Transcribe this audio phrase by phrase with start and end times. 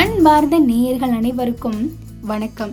[0.00, 2.72] அன்பார்ந்த நேயர்கள் அனைவருக்கும் வணக்கம்.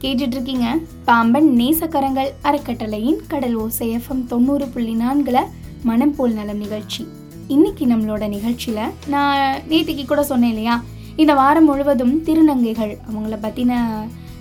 [0.00, 5.38] கேட்டுட்டு இருக்கீங்க பாம்பன் நேசக்கரங்கள் அறக்கட்டளையின் கடல் ஓசை எஃப்எம் தொண்ணூறு புள்ளி நான்குல
[5.82, 7.08] மனம் போல் நலம் நிகழ்ச்சி.
[7.46, 10.82] இன்னைக்கு நம்மளோட நிகழ்ச்சியில நான் நேற்றுக்கு கூட சொன்னேன் இல்லையா?
[11.16, 13.80] இந்த வாரம் முழுவதும் திருநங்கைகள் அவங்கள பத்தின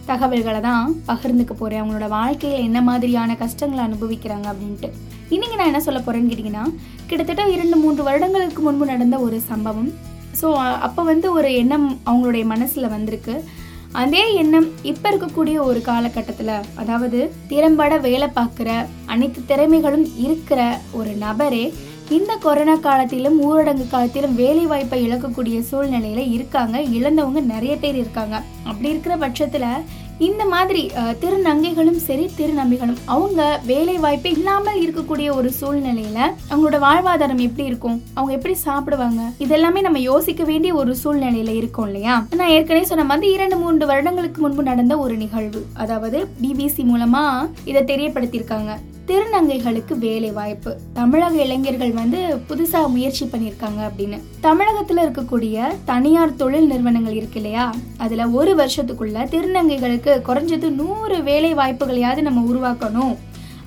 [0.06, 1.84] தகவல்களை தான் பகிர்ந்துக்க போறேன்.
[1.84, 4.92] அவங்களோட வாழ்க்கையில என்ன மாதிரியான கஷ்டங்களை அனுபவிக்கிறாங்க அப்படின்ட்டு.
[5.30, 6.74] இன்னைக்கு நான் என்ன சொல்ல போறேன்னு கேட்டிங்கன்னா
[7.06, 10.16] கிட்டத்தட்ட இரண்டு மூன்று வருடங்களுக்கு முன்பு நடந்த ஒரு சம்பவம்.
[10.40, 10.50] ஸோ
[10.88, 13.36] அப்போ வந்து ஒரு எண்ணம் அவங்களுடைய மனசில் வந்திருக்கு.
[14.02, 17.20] அதே எண்ணம் இப்போ இருக்கக்கூடிய ஒரு காலகட்டத்தில் அதாவது
[17.52, 18.70] திறம்பட வேலை பார்க்குற
[19.14, 20.62] அனைத்து திறமைகளும் இருக்கிற
[21.00, 21.66] ஒரு நபரே
[22.16, 26.76] இந்த கொரோனா காலத்திலும் ஊரடங்கு காலத்திலும் வேலை வாய்ப்பை இழக்கக்கூடிய சூழ்நிலையில இருக்காங்க.
[26.98, 28.36] இழந்தவங்க நிறைய பேர் இருக்காங்க.
[28.70, 29.66] அப்படி இருக்கிற பட்சத்தில்
[30.26, 37.68] இந்த மாதிரி திருநங்கைகளும் சரி திருநம்பிகளும் அவங்க வேலை வாய்ப்பு இல்லாமல் இருக்கக்கூடிய ஒரு சூழ்நிலையில அவங்களோட வாழ்வாதாரம் எப்படி
[37.72, 38.02] இருக்கும்?
[38.14, 39.22] அவங்க எப்படி சாப்பிடுவாங்க?
[39.40, 42.26] இதெல்லாமே நம்ம யோசிக்க வேண்டிய ஒரு சூழ்நிலையில இருக்கோம் இல்லையா?
[42.36, 45.66] நான் ஏற்கனவே சொன்ன மாதிரி இரண்டு மூன்று வருடங்களுக்கு முன்பு நடந்த ஒரு நிகழ்வு.
[45.74, 47.26] அதாவது பிபிசி மூலமா
[47.66, 48.74] இதை தெரியப்படுத்தியிருக்காங்க.
[49.10, 54.18] திருநங்கைகளுக்கு வேலை வாய்ப்பு தமிழக இளைஞர்கள் வந்து புதுசா முயற்சி பண்ணியிருக்காங்க அப்படின்னு.
[54.46, 57.66] தமிழகத்துல இருக்கக்கூடிய தனியார் தொழில் நிறுவனங்கள் இருக்கு இல்லையா?
[57.98, 63.16] அதுல ஒரு வருஷத்துக்குள்ள திருநங்கைகளுக்கு குறைஞ்சது நூறு வேலை வாய்ப்புகளையாவது நம்ம உருவாக்கணும்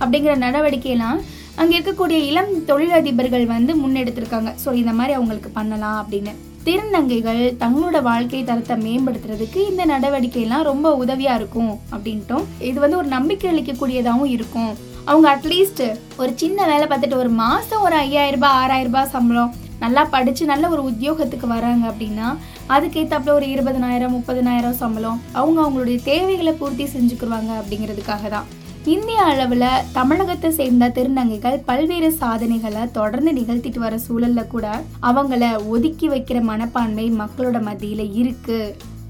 [0.01, 1.23] அப்படிங்கிற நடவடிக்கையெல்லாம்
[1.57, 4.53] அங்க இருக்கக்கூடிய இளம் தொழிலதிபர்கள் வந்து முன்னெடுத்திருக்காங்க.
[4.65, 6.35] ஸோ இந்த மாதிரி அவங்களுக்கு பண்ணலாம் அப்படின்னு.
[6.65, 12.47] திருநங்கைகள் தங்களோட வாழ்க்கை தரத்தை மேம்படுத்துறதுக்கு இந்த நடவடிக்கையெல்லாம் ரொம்ப உதவியா இருக்கும் அப்படின்ட்டும்.
[12.71, 14.73] இது வந்து ஒரு நம்பிக்கை அளிக்கக்கூடியதாகவும் இருக்கும்.
[15.11, 15.83] அவங்க அட்லீஸ்ட்
[16.17, 20.69] ஒரு சின்ன வேலை பார்த்துட்டு ஒரு மாதம் ஒரு ஐயாயிரம் ரூபாய் ஆறாயிரம் ரூபாய் சம்பளம் நல்லா படித்து நல்ல
[20.69, 22.29] ஒரு உத்தியோகத்துக்கு வராங்க அப்படின்னா
[22.69, 28.49] அதுக்கேற்றாப்புல ஒரு இருபதனாயிரம் முப்பதனாயிரம் சம்பளம் அவங்க அவங்களுடைய தேவைகளை பூர்த்தி செஞ்சுக்குருவாங்க அப்படிங்கிறதுக்காக தான்.
[28.87, 34.67] இந்திய அளவில் தமிழகத்தை சேர்ந்த திருநங்கைகள் பல்வேறு சாதனைகளை தொடர்ந்து நிகழ்த்திட்டு வர சூழல்ல கூட
[35.03, 38.61] அவங்கள ஒதுக்கி வைக்கிற மனப்பான்மை மக்களோட மத்தியில் இருக்கு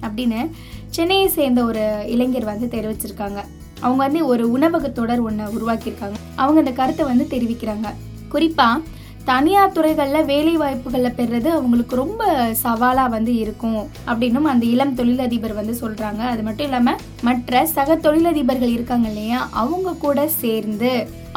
[0.03, 0.41] அப்படின்னு
[0.91, 3.41] சென்னையை சேர்ந்த ஒரு இளைஞர் வந்து தெரிவிச்சிருக்காங்க.
[3.83, 6.19] அவங்க வந்து ஒரு உணவக தொடர் ஒன்று உருவாக்கியிருக்காங்க.
[6.43, 7.89] அவங்க அந்த கருத்தை வந்து தெரிவிக்கிறாங்க.
[8.35, 8.99] குறிப்பாக
[9.31, 12.23] தனியார் துறைகளில் வேலை வாய்ப்புகளை பெறுறது அவங்களுக்கு ரொம்ப
[12.63, 13.81] சவாலாக வந்து இருக்கும்
[14.11, 19.95] அப்படின்னும் அந்த இளம் தொழிலதிபர் வந்து சொல்கிறாங்க அது மட்டும் இல்லாமல் மற்ற சக தொழிலதிபர்கள் இருக்காங்க இல்லையா அவங்க
[20.05, 20.93] கூட சேர்ந்து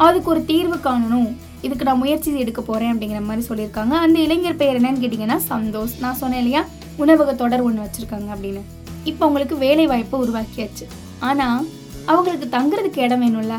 [0.06, 1.28] அதுக்கு ஒரு தீர்வு காணணும்.
[1.66, 3.94] இதுக்கு நான் முயற்சி எடுக்க போகிறேன் அப்படிங்கிற மாதிரி சொல்லியிருக்காங்க.
[4.04, 5.94] அந்த இளைஞர் பெயர் என்னன்னு கேட்டிங்கன்னா சந்தோஷ்.
[6.00, 6.64] நான் சொன்னேன் இல்லையா
[6.96, 8.62] உணவக தொடர் ஒன்று வச்சுருக்காங்க அப்படின்னு.
[9.10, 10.86] இப்போ அவங்களுக்கு வேலை வாய்ப்பை உருவாக்கியாச்சு.
[11.30, 11.64] ஆனால்
[12.10, 13.54] அவங்களுக்கு தங்குறதுக்கு இடம் வேணும்ல?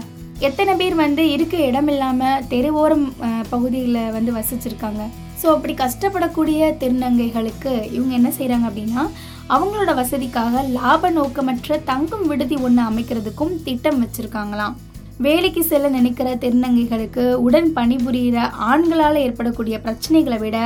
[0.47, 3.05] எத்தனை பேர் வந்து இருக்க இடம் இல்லாமல் தெருவோரம்
[3.53, 5.03] பகுதியில் வந்து வசிச்சிருக்காங்க?
[5.41, 9.03] ஸோ அப்படி கஷ்டப்படக்கூடிய திருநங்கைகளுக்கு இவங்க என்ன செய்கிறாங்க அப்படின்னா
[9.55, 14.75] அவங்களோட வசதிக்காக லாப நோக்கமற்ற தங்கும் விடுதி ஒன்று அமைக்கிறதுக்கும் திட்டம் வச்சுருக்காங்களாம்.
[15.25, 18.37] வேலைக்கு செல்ல நினைக்கிற திருநங்கைகளுக்கு உடன் பணிபுரியிற
[18.69, 20.57] ஆண்களால் ஏற்படக்கூடிய பிரச்சனைகளை விட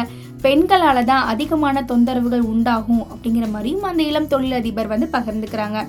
[0.45, 5.79] பெண்களால் தான் அதிகமான தொந்தரவுகள் உண்டாகும் அப்படிங்கிற மாதிரியும் அந்த இளம் தொழிலதிபர் வந்து பகிர்ந்துக்கிறாங்க.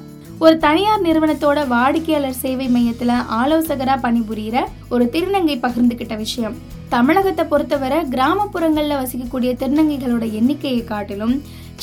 [0.44, 4.58] ஒரு தனியார் நிறுவனத்தோட வாடிக்கையாளர் சேவை மையத்துல ஆலோசகரா பணிபுரியிற
[4.94, 6.54] ஒரு திருநங்கை பகிர்ந்துகிட்ட விஷயம்.
[6.94, 11.34] தமிழகத்தை பொறுத்தவரை கிராமப்புறங்கள்ல வசிக்கக்கூடிய திருநங்கைகளோட எண்ணிக்கையை காட்டிலும்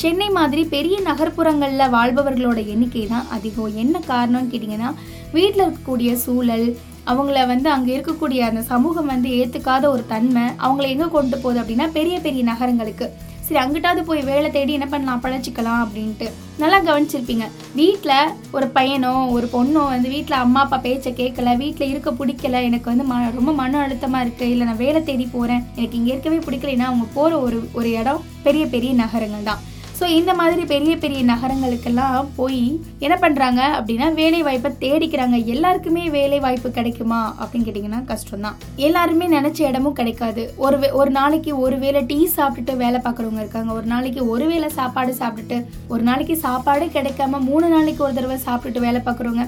[0.02, 3.78] சென்னை மாதிரி பெரிய நகர்ப்புறங்கள்ல வாழ்பவர்களோட எண்ணிக்கை தான் அதிகம்.
[3.84, 4.90] என்ன காரணம்னு கேட்டிங்கன்னா
[5.36, 6.68] வீட்டில் இருக்கக்கூடிய சூழல்
[7.12, 11.88] அவங்கள வந்து அங்கே இருக்கக்கூடிய அந்த சமூகம் வந்து ஏற்றுக்காத ஒரு தன்மை அவங்கள எங்கே கொண்டு போகுது அப்படின்னா
[12.00, 13.08] பெரிய பெரிய நகரங்களுக்கு.
[13.48, 16.26] சரி அங்கிட்டாவது போய் வேலை தேடி என்ன பண்ணலாம் பழச்சிக்கலாம் அப்படின்ட்டு.
[16.62, 17.44] நல்லா கவனிச்சிருப்பீங்க.
[17.78, 22.90] வீட்டில் ஒரு பையனோ ஒரு பொண்ணோ வந்து வீட்டில் அம்மா அப்பா பேச்சை கேட்கல வீட்டில் இருக்க பிடிக்கல எனக்கு
[22.92, 26.88] வந்து ம ரொம்ப மன அழுத்தமாக இருக்குது இல்லை நான் வேலை தேடி போகிறேன் எனக்கு இங்கே இருக்கவே பிடிக்கலைன்னா
[26.90, 29.62] அவங்க போகிற ஒரு ஒரு இடம் பெரிய பெரிய நகரங்கள் தான்.
[29.98, 32.60] ஸோ இந்த மாதிரி பெரிய பெரிய நகரங்களுக்கெல்லாம் போய்
[33.04, 35.36] என்ன பண்ணுறாங்க அப்படின்னா வேலை வாய்ப்பை தேடிக்கிறாங்க.
[35.54, 38.58] எல்லாருக்குமே வேலை வாய்ப்பு கிடைக்குமா அப்படின்னு கேட்டிங்கன்னா கஷ்டம்தான்.
[38.88, 40.44] எல்லாருமே நினச்ச இடமும் கிடைக்காது.
[40.66, 43.72] ஒரு ஒரு நாளைக்கு ஒரு வேளை டீ சாப்பிட்டுட்டு வேலை பார்க்குறவங்க இருக்காங்க.
[43.78, 45.58] ஒரு நாளைக்கு ஒரு வேளை சாப்பாடு சாப்பிட்டுட்டு
[45.94, 49.46] ஒரு நாளைக்கு சாப்பாடு கிடைக்காம மூணு நாளைக்கு ஒரு தடவை சாப்பிட்டுட்டு வேலை பார்க்குறவங்க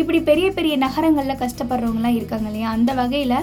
[0.00, 2.68] இப்படி பெரிய பெரிய நகரங்களில் கஷ்டப்படுறவங்கலாம் இருக்காங்க இல்லையா?
[2.76, 3.36] அந்த வகையில்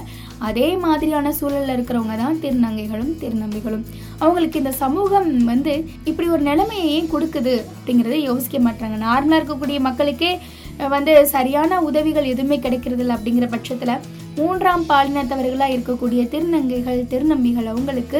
[0.47, 3.83] அதே மாதிரியான சூழலில் இருக்கிறவங்க தான் திருநங்கைகளும் திருநம்பிகளும்.
[4.23, 5.73] அவங்களுக்கு இந்த சமூகம் வந்து
[6.09, 8.97] இப்படி ஒரு நிலைமையை ஏன் கொடுக்குது அப்படிங்கிறத யோசிக்க மாட்டாங்க.
[9.07, 10.31] நார்மலாக இருக்கக்கூடிய மக்களுக்கே
[10.95, 14.01] வந்து சரியான உதவிகள் எதுவுமே கிடைக்கிறது இல்லை அப்படிங்கிற பட்சத்தில்
[14.39, 18.19] மூன்றாம் பாலினத்தவர்களாக இருக்கக்கூடிய திருநங்கைகள் திருநம்பிகள் அவங்களுக்கு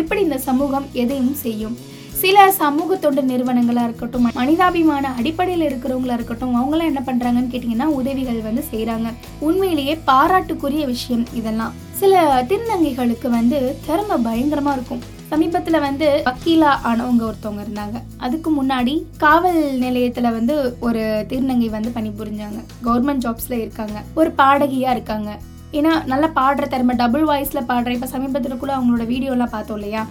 [0.00, 1.76] எப்படி இந்த சமூகம் எதையும் செய்யும்?
[2.20, 8.64] சில சமூக தொண்டு நிறுவனங்களாக இருக்கட்டும் மனிதாபிமான அடிப்படையில் இருக்கிறவங்களா இருக்கட்டும் அவங்களாம் என்ன பண்றாங்கன்னு கேட்டிங்கன்னா உதவிகள் வந்து
[8.70, 9.08] செய்கிறாங்க
[9.40, 11.72] உண்மையிலேயே பாராட்டுக்குரிய விஷயம் இதெல்லாம்.
[11.90, 15.02] சில திருநங்கைகளுக்கு வந்து திறமை பயங்கரமா இருக்கும்.
[15.30, 18.00] சமீபத்துல வந்து வக்கீலா ஆனவங்க ஒருத்தவங்க இருந்தாங்க.
[18.16, 22.60] அதுக்கு முன்னாடி காவல் நிலையத்துல வந்து ஒரு திருநங்கை வந்து பணிபுரிஞ்சாங்க.
[22.84, 24.02] கவர்மெண்ட் ஜாப்ஸ்ல இருக்காங்க.
[24.14, 25.38] ஒரு பாடகியா இருக்காங்க.
[25.72, 30.06] ஏன்னா நல்லா பாடுற திறமை டபுள் வாய்ஸ்ல பாடுற இப்ப சமீபத்துல கூட அவங்களோட வீடியோலாம் பார்த்தோம் இல்லையா?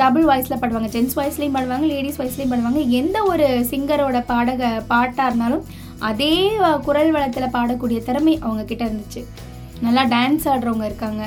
[0.00, 0.88] டபுள் வாய்ஸில் பாடுவாங்க.
[0.94, 2.80] ஜென்ஸ் வாய்ஸ்லேயும் பாடுவாங்க லேடிஸ் வாய்ஸ்லேயும் பாடுவாங்க.
[3.00, 5.64] எந்த ஒரு சிங்கரோட பாடக பாட்டாக இருந்தாலும்
[6.08, 6.34] அதே
[6.88, 9.22] குரல் வளத்தில் பாடக்கூடிய திறமை அவங்க கிட்ட இருந்துச்சு.
[9.86, 11.22] நல்லா டான்ஸ் ஆடுறவங்க இருக்காங்க.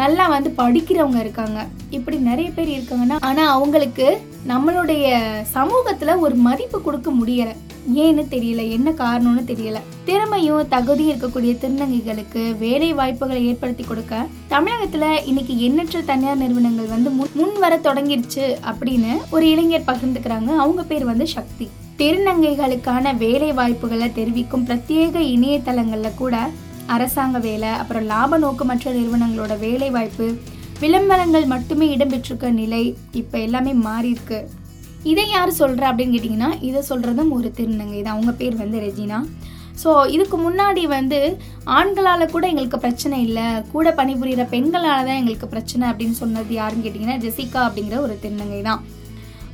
[0.00, 1.60] நல்லா வந்து படிக்கிறவங்க இருக்காங்க.
[1.96, 4.06] இப்படி நிறைய பேர் இருக்காங்கன்னா ஆனால் அவங்களுக்கு
[4.50, 5.06] நம்மளுடைய
[5.56, 7.54] சமூகத்தில் ஒரு மதிப்பு கொடுக்க முடியலை.
[7.94, 9.78] ஏன்னு தெரியல என்ன காரணம்னு தெரியல.
[10.04, 17.28] திறமையும் தகுதியும் இருக்கக்கூடிய திருநங்கைகளுக்கு வேலை வாய்ப்புகளை ஏற்படுத்தி கொடுக்க தமிழகத்துல இன்னைக்கு எண்ணற்ற தனியார் நிறுவனங்கள் வந்து முன்
[17.34, 20.50] முன் வர தொடங்கிருச்சு அப்படின்னு ஒரு இளைஞர் பகிர்ந்துக்கிறாங்க.
[20.56, 21.68] அவங்க பேர் வந்து சக்தி.
[21.98, 26.48] திருநங்கைகளுக்கான வேலை வாய்ப்புகளை தெரிவிக்கும் பிரத்யேக இணையதளங்கள்ல கூட
[26.86, 30.38] அரசாங்க வேலை அப்புறம் லாப நோக்கமற்ற நிறுவனங்களோட வேலை வாய்ப்பு
[30.80, 34.48] விளம்பரங்கள் மட்டுமே இடம்பெற்றிருக்க நிலை இப்போ எல்லாமே மாறி இருக்கு
[35.12, 38.14] இதை யார் சொல்கிறா அப்படின்னு கேட்டிங்கன்னா இதை சொல்கிறதும் ஒரு திருநங்கை தான்.
[38.14, 39.20] அவங்க பேர் வந்து ரெஜினா.
[39.82, 41.18] ஸோ இதுக்கு முன்னாடி வந்து
[41.78, 43.46] ஆண்களால் கூட எங்களுக்கு பிரச்சனை இல்லை.
[43.74, 48.82] கூட பணிபுரிகிற பெண்களால் தான் எங்களுக்கு பிரச்சனை அப்படின்னு சொன்னது யாருன்னு கேட்டிங்கன்னா ஜெசிகா அப்படிங்கிற ஒரு திருநங்கை தான்.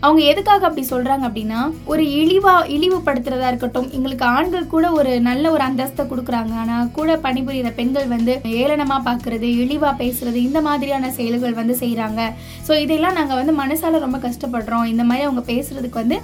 [0.04, 1.60] அவங்க எதுக்காக அப்படி சொல்கிறாங்க அப்படின்னா
[1.92, 6.52] ஒரு இழிவா இழிவுபடுத்துறதா இருக்கட்டும் எங்களுக்கு ஆண்கள் கூட ஒரு நல்ல ஒரு அந்தஸ்தை கொடுக்குறாங்க.
[6.62, 12.20] ஆனால் கூட பணிபுரியிற பெண்கள் வந்து ஏளனமாக பார்க்குறது இழிவாக பேசுறது இந்த மாதிரியான செயல்கள் வந்து செய்கிறாங்க
[12.66, 14.86] ஸோ இதெல்லாம் நாங்கள் வந்து மனசால ரொம்ப கஷ்டப்படுறோம்.
[14.92, 16.18] இந்த மாதிரி அவங்க பேசுறதுக்கு வந்து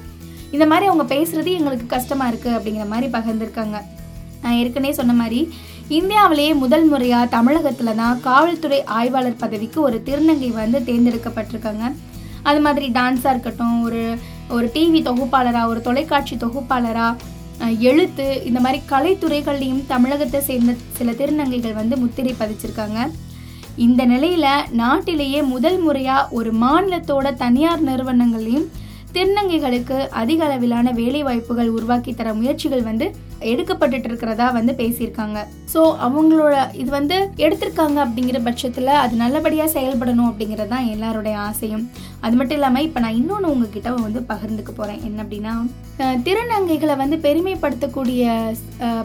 [0.57, 3.79] இந்த மாதிரி அவங்க பேசுறது எங்களுக்கு கஷ்டமாக இருக்குது அப்படிங்கிற மாதிரி பகிர்ந்துருக்காங்க.
[4.45, 5.41] நான் ஏற்கனவே சொன்ன மாதிரி
[5.99, 11.87] இந்தியாவிலேயே முதல் முறையாக தமிழகத்தில் தான் காவல்துறை ஆய்வாளர் பதவிக்கு ஒரு திருநங்கை வந்து தேர்ந்தெடுக்கப்பட்டிருக்காங்க.
[12.49, 14.03] அது மாதிரி டான்ஸாக இருக்கட்டும் ஒரு
[14.57, 17.29] ஒரு டிவி தொகுப்பாளராக ஒரு தொலைக்காட்சி தொகுப்பாளராக
[17.91, 23.01] எழுத்து இந்த மாதிரி கலைத்துறைகள்லையும் தமிழகத்தை சேர்ந்த சில திருநங்கைகள் வந்து முத்திரை பதிச்சிருக்காங்க.
[23.87, 28.69] இந்த நிலையில் நாட்டிலேயே முதல் முறையாக ஒரு மாநிலத்தோட தனியார் நிறுவனங்களையும்
[29.15, 33.07] திருநங்கைகளுக்கு அதிக அளவிலான வேலை வாய்ப்புகள் உருவாக்கி தர முயற்சிகள் வந்து
[33.53, 35.39] எடுக்கப்பட்டுட்டு இருக்கிறதா வந்து பேசியிருக்காங்க.
[35.73, 41.85] ஸோ அவங்களோட இது வந்து எடுத்திருக்காங்க அப்படிங்கிற பட்சத்தில் அது நல்லபடியாக செயல்படணும் அப்படிங்கிறது தான் எல்லாருடைய ஆசையும்.
[42.27, 45.53] அது மட்டும் இல்லாமல் இப்போ நான் இன்னொன்று உங்ககிட்ட வந்து பகிர்ந்துக்க போகிறேன் என்ன அப்படின்னா
[46.27, 48.25] திருநங்கைகளை வந்து பெருமைப்படுத்தக்கூடிய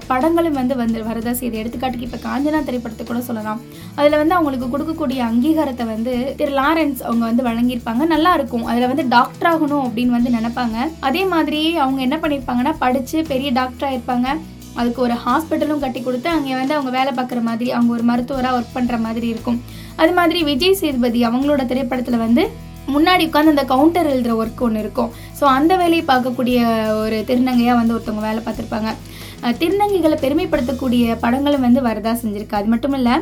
[0.09, 3.61] படங்களும் வந்து வந்து வரதா செய்யுது எடுத்துக்காட்டுக்கு இப்போ காஞ்சனா திரைப்படத்தை கூட சொல்லலாம்.
[3.99, 8.05] அதில் வந்து அவங்களுக்கு கொடுக்கக்கூடிய அங்கீகாரத்தை வந்து திரு லாரன்ஸ் அவங்க வந்து வழங்கியிருப்பாங்க.
[8.15, 8.65] நல்லா இருக்கும்.
[8.71, 10.77] அதில் வந்து டாக்டர் ஆகணும் அப்படின்னு வந்து நினைப்பாங்க.
[11.09, 14.27] அதே மாதிரி அவங்க என்ன பண்ணியிருப்பாங்கன்னா படித்து பெரிய டாக்டர் இருப்பாங்க
[14.79, 18.75] அதுக்கு ஒரு ஹாஸ்பிட்டலும் கட்டி கொடுத்து அங்கே வந்து அவங்க வேலை பார்க்குற மாதிரி அவங்க ஒரு மருத்துவராக ஒர்க்
[18.77, 19.59] பண்ணுற மாதிரி இருக்கும்.
[20.03, 22.43] அது மாதிரி விஜய் சேதுபதி அவங்களோட திரைப்படத்தில் வந்து
[22.93, 25.11] முன்னாடி உட்காந்து அந்த கவுண்டர் எழுதுகிற ஒர்க் ஒன்று இருக்கும்.
[25.39, 26.57] ஸோ அந்த வேலையை பார்க்கக்கூடிய
[27.01, 28.91] ஒரு திருநங்கையாக வந்து ஒருத்தவங்க வேலை பார்த்துருப்பாங்க.
[29.61, 32.59] திருநங்கைகளை பெருமைப்படுத்தக்கூடிய படங்களும் வந்து வரதா செஞ்சுருக்கு.
[32.59, 33.15] அது மட்டும் இல்லை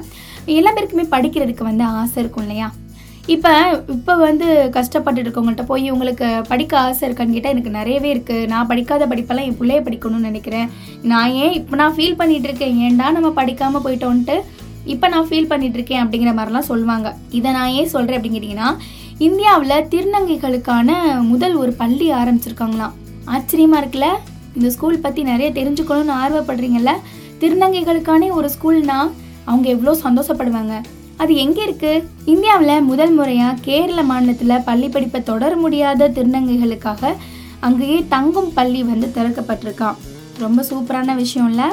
[0.60, 2.70] எல்லா பேருக்குமே படிக்கிறதுக்கு வந்து ஆசை இருக்கும் இல்லையா?
[3.34, 3.52] இப்போ
[3.94, 9.06] இப்போ வந்து கஷ்டப்பட்டு இருக்கவங்கள்ட்ட போய் உங்களுக்கு படிக்க ஆசை இருக்கான்னு கேட்டால் எனக்கு நிறையவே இருக்குது நான் படிக்காத
[9.12, 10.68] படிப்பெல்லாம் என் பிள்ளைய படிக்கணும்னு நினைக்கிறேன்.
[11.12, 12.76] நான் ஏன் இப்போ நான் ஃபீல் பண்ணிகிட்டு இருக்கேன்?
[12.88, 14.36] ஏன்டா நம்ம படிக்காமல் போயிட்டோன்ட்டு
[14.94, 17.10] இப்போ நான் ஃபீல் பண்ணிகிட்ருக்கேன் இருக்கேன் அப்படிங்கிற மாதிரிலாம் சொல்லுவாங்க.
[17.38, 18.70] இதை நான் ஏன் சொல்கிறேன் அப்படின்னு கேட்டிங்கன்னா
[19.26, 20.92] இந்தியாவில் திருநங்கைகளுக்கான
[21.32, 22.96] முதல் ஒரு பள்ளி ஆரம்பிச்சிருக்காங்களாம்.
[23.36, 24.08] ஆச்சரியமாக இருக்குல்ல?
[24.58, 26.92] இந்த ஸ்கூல் பற்றி நிறைய தெரிஞ்சுக்கணும்னு ஆர்வப்படுறீங்கல்ல?
[27.42, 28.98] திருநங்கைகளுக்கானே ஒரு ஸ்கூல்னா
[29.50, 30.74] அவங்க எவ்வளோ சந்தோஷப்படுவாங்க?
[31.22, 32.04] அது எங்கே இருக்குது
[32.34, 37.14] இந்தியாவில் முதல் முறையாக கேரள மாநிலத்தில் பள்ளி படிப்பை தொடர முடியாத திருநங்கைகளுக்காக
[37.68, 40.00] அங்கேயே தங்கும் பள்ளி வந்து திறக்கப்பட்டிருக்கான்
[40.46, 41.64] ரொம்ப சூப்பரான விஷயம்ல.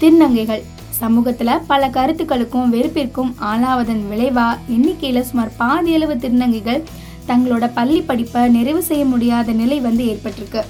[0.00, 0.62] திருநங்கைகள்.
[1.00, 6.82] சமூகத்தில் பல கருத்துக்களுக்கும் வெறுப்பிற்கும் ஆளாவதன் விளைவா எண்ணிக்கையில் சுமார் பாதி அளவு திருநங்கைகள்
[7.28, 10.62] தங்களோட பள்ளி படிப்பை நிறைவு செய்ய முடியாத நிலை வந்து ஏற்பட்டிருக்கு.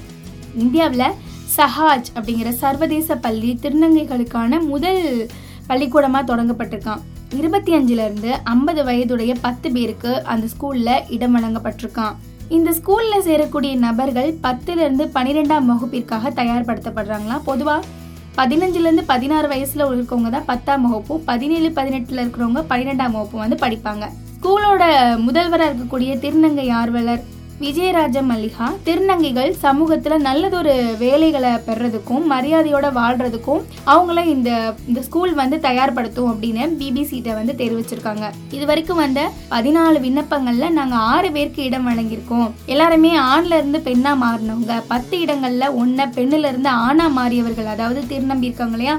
[0.56, 1.06] இந்தியாவில்
[1.56, 5.02] சஹாஜ் அப்படிங்கிற சர்வதேச பள்ளி திருநங்கைகளுக்கான முதல்
[5.66, 7.02] பள்ளிக்கூடமாக தொடங்கப்பட்டிருக்கான்.
[7.38, 12.16] இருபத்தி அஞ்சுலேருந்து ஐம்பது வயதுடைய பத்து பேருக்கு அந்த ஸ்கூலில் இடம் வழங்கப்பட்டிருக்கான்.
[12.56, 17.82] இந்த ஸ்கூலில் சேரக்கூடிய நபர்கள் பத்துலேருந்து பன்னிரெண்டாம் வகுப்பிற்காக தயார்படுத்தப்படுறாங்களாம் பொதுவாக
[18.36, 24.04] பதினஞ்சுலேருந்து பதினாறு வயசில் இருக்கவங்க தான் பத்தாம் வகுப்பும் பதினேழு பதினெட்டில் இருக்கிறவங்க பன்னிரெண்டாம் வகுப்பும் வந்து படிப்பாங்க.
[24.36, 24.84] ஸ்கூலோட
[25.26, 27.22] முதல்வராக இருக்கக்கூடிய திருநங்கை ஆர்வலர்
[27.62, 34.50] விஜயராஜ மல்லிகா திருநங்கைகள் சமூகத்துல நல்லதொரு வேலைகளை பெறதுக்கும் மரியாதையோட வாழ்றதுக்கும் அவங்கள இந்த
[34.88, 38.26] இந்த ஸ்கூல் வந்து தயார்படுத்தும் அப்படின்னு பிபிசிட்ட வந்து தெரிவிச்சிருக்காங்க.
[38.56, 39.22] இது வரைக்கும் வந்த
[39.54, 42.50] பதினாலு விண்ணப்பங்கள்ல நாங்க ஆறு பேருக்கு இடம் வழங்கியிருக்கோம்.
[42.66, 44.82] எல்லாருமே ஆண்ல இருந்து பெண்ணா மாறினவங்க.
[44.92, 47.72] பத்து இடங்கள்ல ஒன்ன பெண்ணுல இருந்து ஆணா மாறியவர்கள்.
[47.76, 48.96] அதாவது திருநம்பி இருக்காங்க இல்லையா?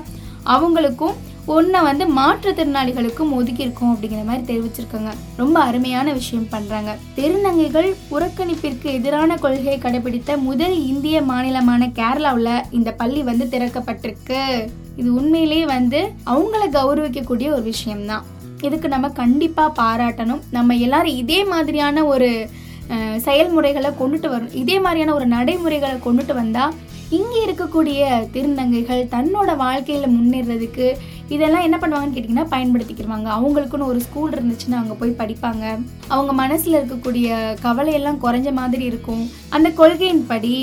[0.56, 1.16] அவங்களுக்கும்
[1.46, 5.12] ஒன்றை வந்து மாற்றுத்திறனாளிகளுக்கும் ஒதுக்கியிருக்கோம் அப்படிங்கிற மாதிரி தெரிவிச்சிருக்காங்க.
[5.42, 13.24] ரொம்ப அருமையான விஷயம் பண்ணுறாங்க திருநங்கைகள் புறக்கணிப்பிற்கு எதிரான கொள்கையை கடைபிடித்த முதல் இந்திய மாநிலமான கேரளாவில் இந்த பள்ளி
[13.30, 14.42] வந்து திறக்கப்பட்டிருக்கு.
[14.96, 16.02] இது உண்மையிலேயே வந்து
[16.34, 18.26] அவங்கள கௌரவிக்கக்கூடிய ஒரு விஷயம்தான்.
[18.68, 20.44] இதுக்கு நம்ம கண்டிப்பாக பாராட்டணும்.
[20.58, 22.32] நம்ம எல்லாரும் இதே மாதிரியான ஒரு
[23.26, 26.74] செயல்முறைகளை கொண்டுட்டு வரணும் இதே மாதிரியான ஒரு நடைமுறைகளை கொண்டுட்டு வந்தால்
[27.18, 28.02] இங்கே இருக்கக்கூடிய
[28.34, 30.88] திருநங்கைகள் தன்னோட வாழ்க்கையில் முன்னேறதுக்கு
[31.34, 35.66] இதெல்லாம் என்ன பண்ணுவாங்கன்னு கேட்டிங்கன்னா பயன்படுத்திக்கிடுவாங்க அவங்களுக்குன்னு ஒரு ஸ்கூல் இருந்துச்சுன்னா அங்கே போய் படிப்பாங்க.
[36.14, 37.28] அவங்க மனசில் இருக்கக்கூடிய
[37.66, 39.24] கவலையெல்லாம் குறைஞ்ச மாதிரி இருக்கும்.
[39.58, 40.56] அந்த கொள்கையின்படி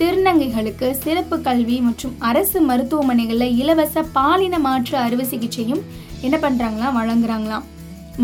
[0.00, 5.82] திருநங்கைகளுக்கு சிறப்பு கல்வி மற்றும் அரசு மருத்துவமனைகளில் இலவச பாலின மாற்று அறுவை சிகிச்சையும்
[6.26, 7.66] என்ன பண்ணுறாங்களாம் வழங்குறாங்களாம்.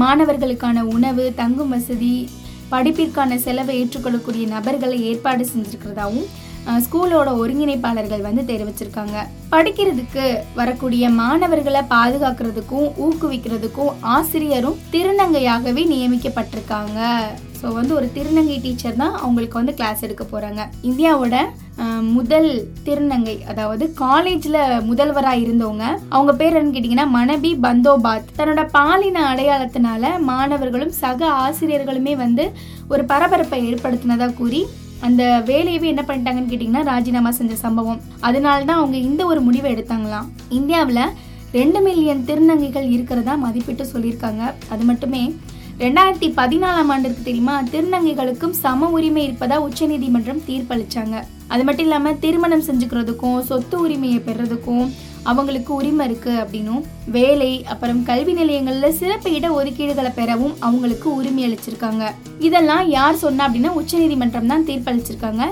[0.02, 2.14] மாணவர்களுக்கான உணவு தங்கும் வசதி
[2.72, 6.26] படிப்பிற்கான செலவை ஏற்றுக்கொள்ளக்கூடிய நபர்களை ஏற்பாடு செஞ்சிருக்கிறதாவும்
[6.84, 9.16] ஸ்கூலோட ஒருங்கிணைப்பாளர்கள் வந்து தெரிவிச்சிருக்காங்க.
[9.52, 10.24] படிக்கிறதுக்கு
[10.60, 17.00] வரக்கூடிய மாணவர்களை பாதுகாக்கிறதுக்கும் ஊக்குவிக்கிறதுக்கும் ஆசிரியரும் திருநங்கையாகவே நியமிக்கப்பட்டிருக்காங்க.
[17.60, 20.62] ஸோ வந்து ஒரு திருநங்கை டீச்சர் தான் அவங்களுக்கு வந்து கிளாஸ் எடுக்க போறாங்க.
[20.88, 21.36] இந்தியாவோட
[22.16, 22.50] முதல்
[22.86, 24.58] திருநங்கை அதாவது காலேஜ்ல
[24.88, 28.30] முதல்வராக இருந்தவங்க அவங்க பேர் என்னன்னு கேட்டிங்கன்னா மனபி பந்தோபாத்.
[28.38, 32.46] தன்னோட பாலின அடையாளத்தினால மாணவர்களும் சக ஆசிரியர்களுமே வந்து
[32.94, 34.62] ஒரு பரபரப்பை ஏற்படுத்தினதா கூறி
[35.00, 38.00] அந்த வேலையவே என்ன பண்ணிட்டாங்கன்னு கேட்டிங்கன்னா ராஜினாமா செஞ்ச சம்பவம்.
[38.20, 40.28] அதனால தான் அவங்க இந்த ஒரு முடிவை எடுத்தாங்களாம்.
[40.48, 41.02] இந்தியாவில்
[41.52, 44.52] ரெண்டு மில்லியன் திருநங்கைகள் இருக்கிறதா மதிப்பிட்டு சொல்லியிருக்காங்க.
[44.68, 45.34] அது மட்டுமே
[45.78, 51.16] ரெண்டாயிரத்தி பதினாலாம் ஆண்டு இருக்கு தெரியுமா திருநங்கைகளுக்கும் சம உரிமை இருப்பதா உச்சநீதிமன்றம் தீர்ப்பளிச்சாங்க.
[51.48, 54.86] அது மட்டும் இல்லாமல் திருமணம் செஞ்சுக்கிறதுக்கும் சொத்து உரிமையை பெறுறதுக்கும்
[55.30, 56.82] அவங்களுக்கு உரிமை இருக்கு அப்படின்னும்
[57.16, 62.04] வேலை அப்புறம் கல்வி நிலையங்கள்ல சிறப்பு இட ஒதுக்கீடுகளை பெறவும் அவங்களுக்கு உரிமை அளிச்சிருக்காங்க.
[62.48, 65.44] இதெல்லாம் யார் சொன்னா அப்படின்னா உச்சநீதிமன்றம் தான் தீர்ப்பளிச்சிருக்காங்க.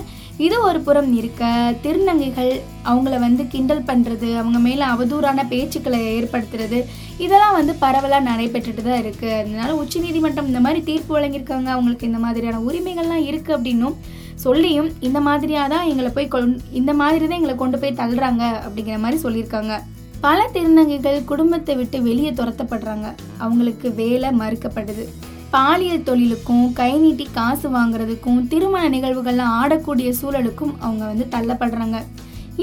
[0.44, 1.42] இது ஒரு புறம் இருக்க
[1.82, 2.52] திருநங்கைகள்
[2.90, 6.78] அவங்கள வந்து கிண்டல் பண்றது அவங்க மேல அவதூறான பேச்சுக்களை ஏற்படுத்துறது
[7.24, 9.28] இதெல்லாம் வந்து பரவலாக நடைபெற்றுட்டு தான் இருக்கு.
[9.40, 13.96] அதனால உச்சநீதிமன்றம் இந்த மாதிரி தீர்ப்பு வழங்கியிருக்காங்க அவங்களுக்கு இந்த மாதிரியான உரிமைகள்லாம் இருக்கு அப்படின்னும்
[14.46, 18.98] சொல்லியும் இந்த மாதிரியாக தான் எங்களை போய் கொண் இந்த மாதிரி தான் எங்களை கொண்டு போய் தள்ளுறாங்க அப்படிங்கிற
[19.04, 19.74] மாதிரி சொல்லியிருக்காங்க.
[20.26, 23.06] பல திருநங்கைகள் குடும்பத்தை விட்டு வெளியே துரத்தப்படுறாங்க.
[23.44, 25.04] அவங்களுக்கு வேலை மறுக்கப்படுது.
[25.54, 31.98] பாலியல் தொழிலுக்கும் கை நீட்டி காசு வாங்குறதுக்கும் திருமண நிகழ்வுகள்லாம் ஆடக்கூடிய சூழலுக்கும் அவங்க வந்து தள்ளப்படுறாங்க.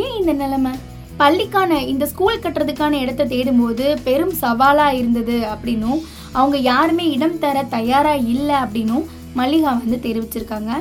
[0.03, 0.73] ஏன் இந்த நிலைமை?
[1.21, 5.99] பள்ளிக்கான இந்த ஸ்கூல் கட்டுறதுக்கான இடத்த தேடும்போது பெரும் சவாலா இருந்தது அப்படின்னும்
[6.39, 9.05] அவங்க யாருமே இடம் தர தயாரா இல்லை அப்படின்னும்
[9.39, 10.71] மல்லிகா வந்து தெரிவிச்சிருக்காங்க.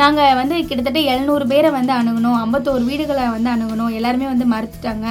[0.00, 5.06] நாங்கள் வந்து கிட்டத்தட்ட எழுநூறு பேரை வந்து அணுகணும் ஐம்பத்தோரு வீடுகளை வந்து அணுகணும் எல்லாருமே வந்து மறுத்துட்டாங்க.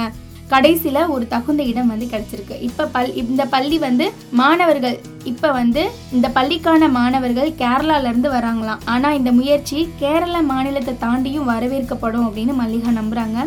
[0.50, 2.56] கடைசியில் ஒரு தகுந்த இடம் வந்து கிடைச்சிருக்கு.
[2.66, 4.06] இப்போ பல் இந்த பள்ளி வந்து
[4.40, 4.96] மாணவர்கள்
[5.30, 5.82] இப்போ வந்து
[6.16, 8.82] இந்த பள்ளிக்கான மாணவர்கள் கேரளாலேருந்து வராங்களாம்.
[8.94, 13.40] ஆனால் இந்த முயற்சி கேரள மாநிலத்தை தாண்டியும் வரவேற்கப்படும் அப்படின்னு மல்லிகா நம்புகிறாங்க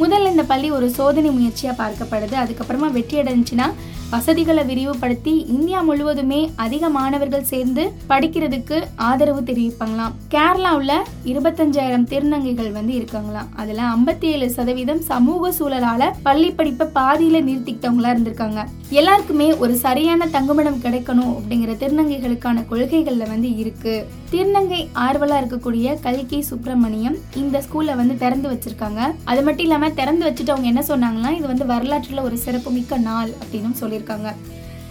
[0.00, 2.34] முதல்ல இந்த பள்ளி ஒரு சோதனை முயற்சியாக பார்க்கப்படுது.
[2.44, 3.68] அதுக்கப்புறமா வெற்றி அடைஞ்சுன்னா
[4.10, 10.14] வசதிகளை விரிவுபடுத்தி இந்தியா முழுவதுமே அதிக மாணவர்கள் சேர்ந்து படிக்கிறதுக்கு ஆதரவு தெரிவிப்பாங்களாம்.
[10.30, 13.50] கேரளாவில் இருபத்தஞ்சாயிரம் திருநங்கைகள் வந்து இருக்காங்களாம்.
[13.56, 18.64] அதில் ஐம்பத்தி ஏழு சதவீதம் சமூக சூழலால பள்ளி படிப்பை பாதியில நிறுத்திக்கிட்டவங்களா இருந்திருக்காங்க.
[18.90, 24.06] எல்லாருக்குமே ஒரு சரியான தங்குமிடம் கிடைக்கணும் அப்படிங்கிற திருநங்கைகளுக்கான கொள்கைகள்ல வந்து இருக்கு.
[24.30, 29.00] திருநங்கை ஆர்வலா இருக்கக்கூடிய கல்கி சுப்பிரமணியம் இந்த ஸ்கூல்ல வந்து திறந்து வச்சிருக்காங்க.
[29.30, 33.80] அது மட்டும் இல்லாம திறந்து வச்சுட்டு அவங்க என்ன சொன்னாங்கன்னா இது வந்து வரலாற்றுல ஒரு சிறப்புமிக்க நாள் அப்படின்னு
[33.82, 34.30] சொல்லியிருக்காங்க.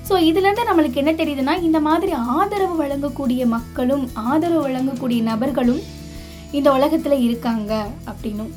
[0.09, 5.81] ஸோ இதுலேருந்து நம்மளுக்கு என்ன தெரியுதுன்னா இந்த மாதிரி ஆதரவு வழங்கக்கூடிய மக்களும் ஆதரவு வழங்கக்கூடிய நபர்களும்
[6.57, 7.73] இந்த உலகத்தில் இருக்காங்க
[8.11, 8.51] அப்படின்னும்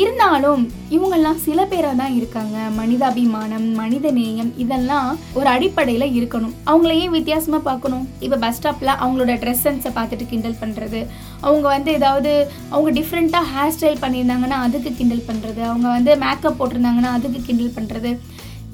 [0.00, 0.62] இருந்தாலும்
[0.96, 2.56] இவங்கெல்லாம் சில பேராக தான் இருக்காங்க.
[2.78, 5.08] மனிதாபிமானம் மனித நேயம் இதெல்லாம்
[5.38, 6.54] ஒரு அடிப்படையில் இருக்கணும்.
[6.70, 8.04] அவங்கள ஏன் வித்தியாசமாக பார்க்கணும்?
[8.24, 11.00] இப்போ பஸ் ஸ்டாப்பில் அவங்களோட ட்ரெஸ் சென்ஸை பார்த்துட்டு கிண்டல் பண்ணுறது
[11.46, 12.32] அவங்க வந்து ஏதாவது
[12.72, 18.12] அவங்க டிஃப்ரெண்ட்டாக ஹேர் ஸ்டைல் பண்ணியிருந்தாங்கன்னா அதுக்கு கிண்டல் பண்ணுறது அவங்க வந்து மேக்கப் போட்டிருந்தாங்கன்னா அதுக்கு கிண்டல் பண்ணுறது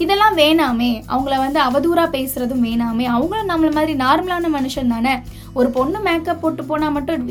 [0.05, 0.91] இதெல்லாம் வேணாமே.
[1.13, 3.07] அவங்கள வந்து அவதூறா பேசுறதும் வேணாமே.
[3.17, 5.15] அவங்களும் நம்மள மாதிரி நார்மலான மனுஷன் தானே.
[5.59, 7.29] ஒரு பொண்ணு மேக்கப் போட்டு போனா மட்டும்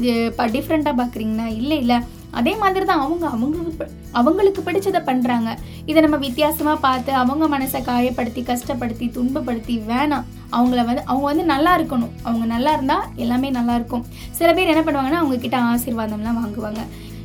[0.56, 2.00] டிஃப்ரெண்டா பாக்குறீங்கன்னா இல்லை இல்லை.
[2.38, 3.86] அதே மாதிரி தான் அவங்க அவங்களுக்கு
[4.20, 5.50] அவங்களுக்கு பிடிச்சதை பண்ணுறாங்க
[5.90, 10.26] இதை நம்ம வித்தியாசமாக பார்த்து அவங்க மனசை காயப்படுத்தி கஷ்டப்படுத்தி துன்பப்படுத்தி வேணாம்.
[10.58, 12.14] அவங்கள வந்து அவங்க வந்து நல்லா இருக்கணும்.
[12.28, 14.06] அவங்க நல்லா இருந்தால் எல்லாமே நல்லா இருக்கும்.
[14.40, 16.84] சில பேர் என்ன பண்ணுவாங்கன்னா அவங்க கிட்ட ஆசீர்வாதம்லாம் வாங்குவாங்க.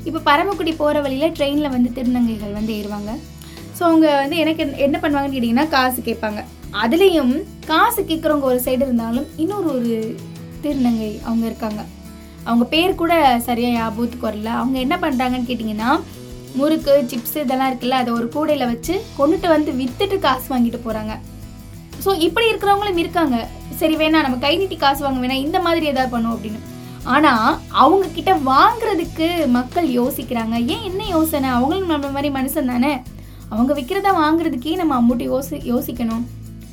[0.08, 3.12] இப்போ பரமக்குடி போகிற வழியில் ட்ரெயினில் வந்து திருநங்கைகள் வந்து ஏறுவாங்க.
[3.76, 6.40] ஸோ அவங்க வந்து எனக்கு என்ன பண்ணுவாங்கன்னு கேட்டிங்கன்னா காசு கேட்பாங்க.
[6.84, 7.34] அதுலேயும்
[7.72, 9.92] காசு கேட்குறவங்க ஒரு சைடு இருந்தாலும் இன்னொரு ஒரு
[10.64, 11.82] திருநங்கை அவங்க இருக்காங்க.
[12.48, 13.14] அவங்க பேர் கூட
[13.48, 15.90] சரியாக ஞாபகத்துக்கு வரல அவங்க என்ன பண்ணுறாங்கன்னு கேட்டிங்கன்னா
[16.58, 21.14] முறுக்கு சிப்ஸ் இதெல்லாம் இருக்குல்ல அதை ஒரு கூடையில் வச்சு கொண்டுட்டு வந்து விற்றுட்டு காசு வாங்கிட்டு போகிறாங்க
[22.04, 23.36] ஸோ இப்படி இருக்கிறவங்களும் இருக்காங்க.
[23.80, 26.60] சரி வேணா நம்ம கை நீட்டி காசு வாங்க வேணாம் இந்த மாதிரி ஏதாவது பண்ணுவோம் அப்படின்னு.
[27.14, 27.46] ஆனால்
[27.82, 30.54] அவங்க கிட்ட வாங்குறதுக்கு மக்கள் யோசிக்கிறாங்க.
[30.74, 31.48] ஏன் என்ன யோசனை?
[31.56, 32.92] அவங்களும் நம்ம மாதிரி மனுஷன் தானே?
[33.52, 36.24] அவங்க விற்கிறத வாங்குறதுக்கே நம்ம அம்மூட்டி யோசி யோசிக்கணும்.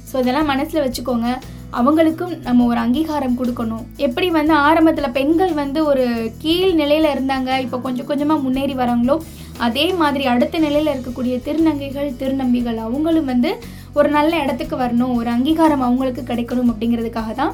[0.09, 1.29] ஸோ இதெல்லாம் மனசில் வச்சுக்கோங்க.
[1.79, 3.83] அவங்களுக்கும் நம்ம ஒரு அங்கீகாரம் கொடுக்கணும்.
[4.05, 6.05] எப்படி வந்து ஆரம்பத்தில் பெண்கள் வந்து ஒரு
[6.43, 9.15] கீழ் நிலையில் இருந்தாங்க இப்போ கொஞ்சம் கொஞ்சமாக முன்னேறி வராங்களோ
[9.67, 13.51] அதே மாதிரி அடுத்த நிலையில் இருக்கக்கூடிய திருநங்கைகள் திருநம்பிகள் அவங்களும் வந்து
[13.99, 17.53] ஒரு நல்ல இடத்துக்கு வரணும் ஒரு அங்கீகாரம் அவங்களுக்கு கிடைக்கணும் அப்படிங்கிறதுக்காக தான்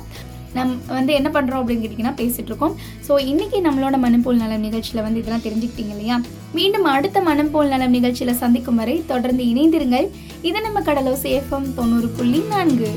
[0.57, 2.75] நம் வந்து என்ன பண்ணுறோம் அப்படின்னு கேட்டிங்கன்னா பேசிகிட்டு இருக்கோம்.
[3.07, 6.17] ஸோ இன்றைக்கி நம்மளோட மனம்போல் நலம் நிகழ்ச்சியில் வந்து இதெல்லாம் தெரிஞ்சுக்கிட்டீங்க இல்லையா?
[6.57, 10.09] மீண்டும் அடுத்த மனம்போல் நலம் நிகழ்ச்சியில் சந்திக்கும் வரை தொடர்ந்து இணைந்திருங்கள்.
[10.49, 12.91] இது நம்ம கடலோ எஃப்எம் தொண்ணூறு புள்ளி நான்கு.